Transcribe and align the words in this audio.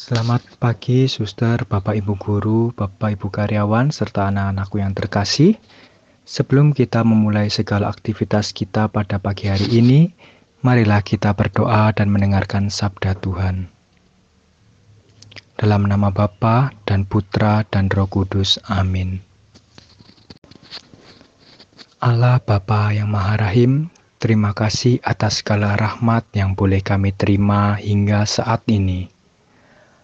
Selamat 0.00 0.40
pagi, 0.56 1.12
suster, 1.12 1.68
bapak 1.68 1.92
ibu 2.00 2.16
guru, 2.16 2.72
bapak 2.72 3.20
ibu 3.20 3.28
karyawan, 3.28 3.92
serta 3.92 4.32
anak-anakku 4.32 4.80
yang 4.80 4.96
terkasih. 4.96 5.60
Sebelum 6.24 6.72
kita 6.72 7.04
memulai 7.04 7.52
segala 7.52 7.92
aktivitas 7.92 8.56
kita 8.56 8.88
pada 8.88 9.20
pagi 9.20 9.52
hari 9.52 9.68
ini, 9.76 10.08
marilah 10.64 11.04
kita 11.04 11.36
berdoa 11.36 11.92
dan 11.92 12.08
mendengarkan 12.08 12.72
sabda 12.72 13.12
Tuhan. 13.20 13.68
Dalam 15.60 15.84
nama 15.84 16.08
Bapa 16.08 16.72
dan 16.88 17.04
Putra 17.04 17.68
dan 17.68 17.92
Roh 17.92 18.08
Kudus. 18.08 18.56
Amin. 18.72 19.20
Allah 22.00 22.40
Bapa 22.40 22.96
yang 22.96 23.12
Maha 23.12 23.36
Rahim, 23.36 23.92
terima 24.16 24.56
kasih 24.56 24.96
atas 25.04 25.44
segala 25.44 25.76
rahmat 25.76 26.24
yang 26.32 26.56
boleh 26.56 26.80
kami 26.80 27.12
terima 27.12 27.76
hingga 27.76 28.24
saat 28.24 28.64
ini. 28.64 29.19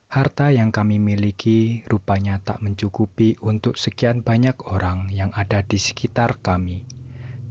Harta 0.07 0.54
yang 0.54 0.70
kami 0.70 1.03
miliki 1.03 1.82
rupanya 1.90 2.39
tak 2.39 2.62
mencukupi 2.62 3.43
untuk 3.43 3.75
sekian 3.75 4.22
banyak 4.22 4.54
orang 4.71 5.11
yang 5.11 5.35
ada 5.35 5.67
di 5.67 5.82
sekitar 5.82 6.39
kami, 6.39 6.86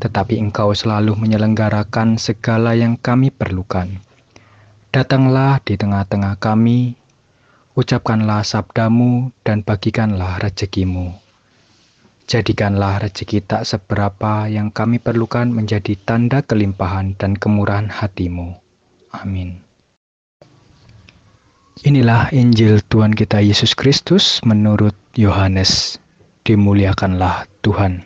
tetapi 0.00 0.40
Engkau 0.40 0.72
selalu 0.72 1.20
menyelenggarakan 1.20 2.16
segala 2.16 2.72
yang 2.72 2.96
kami 2.96 3.28
perlukan. 3.28 4.00
Datanglah 4.88 5.60
di 5.60 5.76
tengah-tengah 5.76 6.40
kami, 6.40 6.96
ucapkanlah 7.76 8.40
sabdamu 8.40 9.36
dan 9.44 9.60
bagikanlah 9.60 10.40
rezekimu. 10.40 11.12
Jadikanlah 12.24 13.04
rezeki 13.04 13.44
tak 13.44 13.62
seberapa 13.68 14.48
yang 14.48 14.72
kami 14.72 14.96
perlukan 14.96 15.46
menjadi 15.52 15.92
tanda 15.94 16.40
kelimpahan 16.40 17.14
dan 17.20 17.36
kemurahan 17.36 17.92
hatimu. 17.92 18.56
Amin. 19.12 19.65
Inilah 21.84 22.32
Injil 22.32 22.80
Tuhan 22.88 23.12
kita 23.12 23.44
Yesus 23.44 23.76
Kristus 23.76 24.40
menurut 24.48 24.96
Yohanes. 25.12 26.00
Dimuliakanlah 26.48 27.44
Tuhan. 27.60 28.00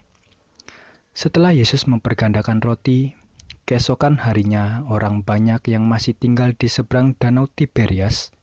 Setelah 1.14 1.54
Yesus 1.54 1.86
mempergandakan 1.86 2.58
roti, 2.66 3.14
keesokan 3.70 4.18
harinya 4.18 4.82
orang 4.90 5.22
banyak 5.22 5.62
yang 5.70 5.86
masih 5.86 6.18
tinggal 6.18 6.50
di 6.50 6.66
seberang 6.66 7.14
danau 7.14 7.46
Tiberias 7.46 8.34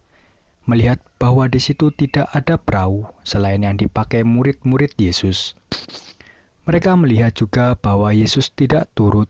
melihat 0.63 1.03
bahwa 1.19 1.51
di 1.51 1.59
situ 1.59 1.91
tidak 1.91 2.31
ada 2.31 2.55
perahu 2.55 3.03
selain 3.27 3.67
yang 3.67 3.75
dipakai 3.75 4.23
murid-murid 4.23 4.95
Yesus. 4.95 5.59
Mereka 6.63 6.95
melihat 6.95 7.35
juga 7.35 7.75
bahwa 7.75 8.15
Yesus 8.15 8.47
tidak 8.55 8.95
turut 8.95 9.27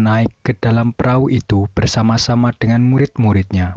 naik 0.00 0.32
ke 0.40 0.56
dalam 0.56 0.96
perahu 0.96 1.28
itu 1.28 1.68
bersama-sama 1.76 2.56
dengan 2.56 2.88
murid-muridnya 2.88 3.76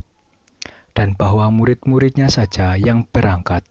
dan 1.00 1.16
bahwa 1.16 1.48
murid-muridnya 1.48 2.28
saja 2.28 2.76
yang 2.76 3.08
berangkat. 3.08 3.64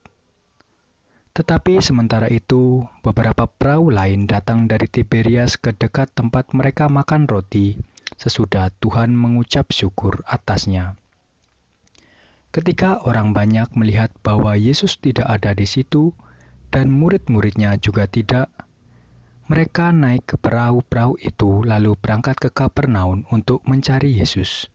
Tetapi 1.36 1.76
sementara 1.84 2.32
itu, 2.32 2.88
beberapa 3.04 3.44
perahu 3.44 3.92
lain 3.92 4.24
datang 4.24 4.64
dari 4.64 4.88
Tiberias 4.88 5.60
ke 5.60 5.76
dekat 5.76 6.16
tempat 6.16 6.56
mereka 6.56 6.88
makan 6.88 7.28
roti 7.28 7.76
sesudah 8.16 8.72
Tuhan 8.80 9.12
mengucap 9.12 9.68
syukur 9.68 10.24
atasnya. 10.24 10.96
Ketika 12.48 13.04
orang 13.04 13.36
banyak 13.36 13.76
melihat 13.76 14.08
bahwa 14.24 14.56
Yesus 14.56 14.96
tidak 14.96 15.28
ada 15.28 15.52
di 15.52 15.68
situ 15.68 16.16
dan 16.72 16.88
murid-muridnya 16.88 17.76
juga 17.76 18.08
tidak, 18.08 18.48
mereka 19.52 19.92
naik 19.92 20.32
ke 20.32 20.36
perahu-perahu 20.40 21.20
itu 21.20 21.60
lalu 21.60 21.92
berangkat 22.00 22.40
ke 22.40 22.48
Kapernaum 22.48 23.28
untuk 23.28 23.60
mencari 23.68 24.16
Yesus. 24.16 24.72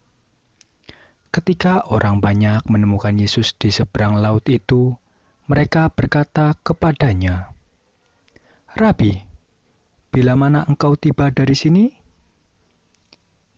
Ketika 1.34 1.82
orang 1.90 2.22
banyak 2.22 2.62
menemukan 2.70 3.18
Yesus 3.18 3.58
di 3.58 3.66
seberang 3.74 4.22
laut 4.22 4.46
itu, 4.46 4.94
mereka 5.50 5.90
berkata 5.90 6.54
kepadanya, 6.62 7.50
"Rabi, 8.78 9.18
bila 10.14 10.38
mana 10.38 10.62
engkau 10.70 10.94
tiba 10.94 11.34
dari 11.34 11.58
sini?" 11.58 11.90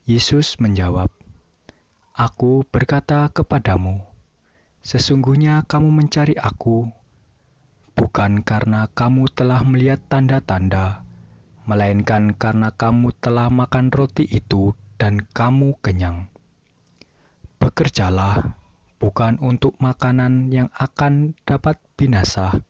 Yesus 0.08 0.56
menjawab, 0.56 1.12
"Aku 2.16 2.64
berkata 2.64 3.28
kepadamu, 3.28 4.08
sesungguhnya 4.80 5.60
kamu 5.68 5.92
mencari 5.92 6.32
Aku 6.32 6.88
bukan 7.92 8.40
karena 8.40 8.88
kamu 8.88 9.28
telah 9.36 9.60
melihat 9.68 10.00
tanda-tanda, 10.08 11.04
melainkan 11.68 12.32
karena 12.40 12.72
kamu 12.72 13.12
telah 13.20 13.52
makan 13.52 13.92
roti 13.92 14.24
itu 14.24 14.72
dan 14.96 15.20
kamu 15.36 15.76
kenyang." 15.84 16.32
Bekerjalah 17.66 18.54
bukan 19.02 19.42
untuk 19.42 19.74
makanan 19.82 20.54
yang 20.54 20.70
akan 20.78 21.34
dapat 21.42 21.82
binasa, 21.98 22.62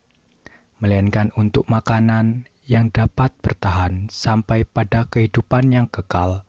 melainkan 0.81 1.29
untuk 1.37 1.69
makanan 1.69 2.49
yang 2.65 2.89
dapat 2.89 3.29
bertahan 3.45 4.09
sampai 4.09 4.65
pada 4.65 5.05
kehidupan 5.05 5.69
yang 5.69 5.85
kekal 5.93 6.49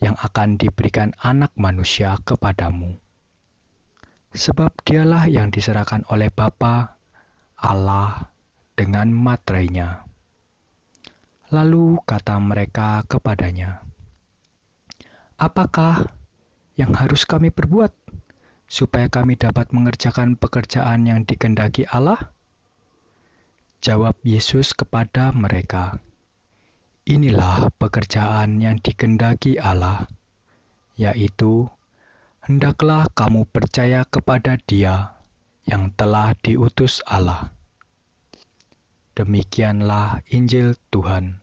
yang 0.00 0.16
akan 0.16 0.56
diberikan 0.56 1.12
anak 1.20 1.52
manusia 1.52 2.16
kepadamu. 2.24 2.96
Sebab 4.32 4.72
dialah 4.80 5.28
yang 5.28 5.52
diserahkan 5.52 6.08
oleh 6.08 6.32
Bapa 6.32 6.96
Allah 7.60 8.32
dengan 8.72 9.12
materainya. 9.12 10.08
Lalu 11.52 12.00
kata 12.08 12.40
mereka 12.40 13.04
kepadanya, 13.04 13.84
Apakah 15.36 16.15
yang 16.76 16.92
harus 16.92 17.24
kami 17.24 17.48
perbuat 17.50 17.92
supaya 18.68 19.08
kami 19.08 19.36
dapat 19.36 19.72
mengerjakan 19.72 20.36
pekerjaan 20.36 21.08
yang 21.08 21.24
dikendaki 21.24 21.88
Allah? 21.88 22.32
Jawab 23.80 24.16
Yesus 24.24 24.72
kepada 24.72 25.32
mereka, 25.36 26.00
Inilah 27.06 27.70
pekerjaan 27.78 28.58
yang 28.58 28.82
dikendaki 28.82 29.62
Allah, 29.62 30.10
yaitu 30.98 31.70
hendaklah 32.42 33.06
kamu 33.14 33.46
percaya 33.46 34.02
kepada 34.02 34.58
Dia 34.66 35.14
yang 35.70 35.94
telah 35.94 36.34
diutus 36.42 36.98
Allah. 37.06 37.54
Demikianlah 39.14 40.26
Injil 40.34 40.74
Tuhan. 40.90 41.38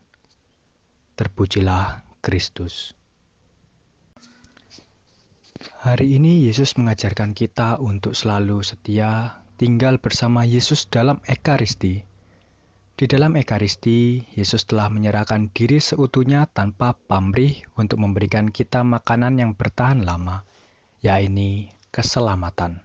Terpujilah 1.15 2.03
Kristus. 2.19 2.91
Hari 5.83 6.15
ini 6.15 6.47
Yesus 6.47 6.79
mengajarkan 6.79 7.35
kita 7.35 7.75
untuk 7.75 8.15
selalu 8.15 8.63
setia 8.63 9.43
tinggal 9.59 9.99
bersama 9.99 10.47
Yesus 10.47 10.87
dalam 10.87 11.19
Ekaristi. 11.27 11.99
Di 12.95 13.03
dalam 13.03 13.35
Ekaristi, 13.35 14.23
Yesus 14.31 14.63
telah 14.63 14.87
menyerahkan 14.87 15.51
diri 15.51 15.83
seutuhnya 15.83 16.47
tanpa 16.47 16.95
pamrih 16.95 17.67
untuk 17.75 17.99
memberikan 17.99 18.47
kita 18.47 18.79
makanan 18.79 19.35
yang 19.43 19.59
bertahan 19.59 20.07
lama, 20.07 20.47
yaitu 21.03 21.67
keselamatan. 21.91 22.79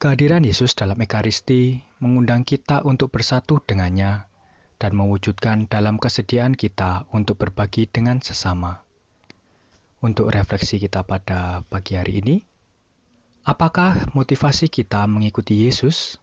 Kehadiran 0.00 0.48
Yesus 0.48 0.72
dalam 0.72 0.96
Ekaristi 0.96 1.76
mengundang 2.00 2.48
kita 2.48 2.88
untuk 2.88 3.12
bersatu 3.12 3.60
dengannya 3.68 4.32
dan 4.80 4.96
mewujudkan 4.96 5.68
dalam 5.68 6.00
kesediaan 6.00 6.56
kita 6.56 7.04
untuk 7.12 7.36
berbagi 7.36 7.84
dengan 7.84 8.24
sesama 8.24 8.80
untuk 10.02 10.34
refleksi 10.34 10.82
kita 10.82 11.06
pada 11.06 11.62
pagi 11.70 11.94
hari 11.94 12.18
ini. 12.18 12.36
Apakah 13.46 14.10
motivasi 14.14 14.66
kita 14.66 15.06
mengikuti 15.06 15.66
Yesus? 15.66 16.18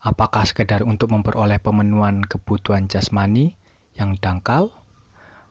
Apakah 0.00 0.48
sekedar 0.48 0.80
untuk 0.84 1.12
memperoleh 1.12 1.60
pemenuhan 1.60 2.24
kebutuhan 2.24 2.88
jasmani 2.88 3.52
yang 3.96 4.16
dangkal? 4.16 4.72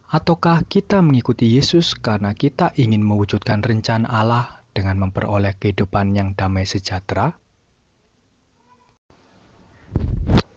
Ataukah 0.07 0.63
kita 0.65 1.03
mengikuti 1.03 1.51
Yesus 1.51 1.93
karena 1.93 2.31
kita 2.31 2.73
ingin 2.79 3.03
mewujudkan 3.03 3.59
rencana 3.59 4.07
Allah 4.07 4.63
dengan 4.71 5.03
memperoleh 5.03 5.51
kehidupan 5.59 6.15
yang 6.15 6.31
damai 6.31 6.63
sejahtera? 6.63 7.35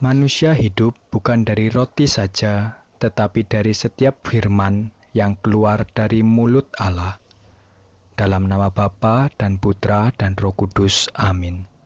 Manusia 0.00 0.54
hidup 0.54 0.96
bukan 1.10 1.42
dari 1.44 1.68
roti 1.68 2.06
saja, 2.06 2.78
tetapi 3.02 3.44
dari 3.44 3.74
setiap 3.74 4.22
firman 4.22 4.99
yang 5.16 5.38
keluar 5.40 5.82
dari 5.88 6.22
mulut 6.22 6.70
Allah. 6.78 7.18
Dalam 8.14 8.46
nama 8.46 8.68
Bapa 8.68 9.32
dan 9.32 9.56
Putra 9.56 10.12
dan 10.12 10.36
Roh 10.36 10.52
Kudus. 10.52 11.08
Amin. 11.16 11.79